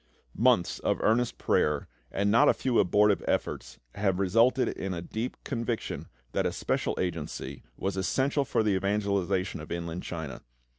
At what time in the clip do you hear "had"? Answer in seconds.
3.93-4.17